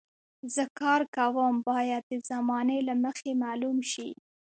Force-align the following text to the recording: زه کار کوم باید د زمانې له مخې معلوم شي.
زه 0.53 0.63
کار 0.79 1.01
کوم 1.15 1.53
باید 1.69 2.03
د 2.11 2.13
زمانې 2.29 2.77
له 2.87 2.93
مخې 3.03 3.31
معلوم 3.43 3.77
شي. 3.91 4.09